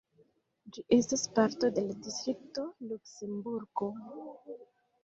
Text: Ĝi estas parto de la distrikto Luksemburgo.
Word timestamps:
Ĝi 0.77 0.83
estas 0.97 1.25
parto 1.35 1.71
de 1.75 1.83
la 1.91 1.99
distrikto 2.09 2.67
Luksemburgo. 2.89 3.93